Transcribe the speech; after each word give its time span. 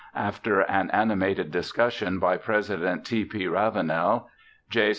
After 0.15 0.61
an 0.61 0.89
animated 0.89 1.51
discussion 1.51 2.17
by 2.17 2.37
President 2.37 3.05
T. 3.05 3.23
P. 3.23 3.45
Ravenel, 3.45 4.31
J. 4.67 4.79
St. 4.79 4.89